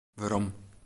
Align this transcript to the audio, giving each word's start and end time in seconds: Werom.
Werom. 0.19 0.45